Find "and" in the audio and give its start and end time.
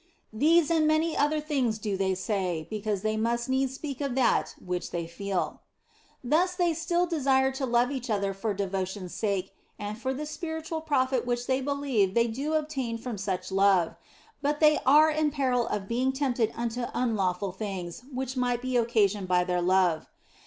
0.71-0.87, 9.77-9.95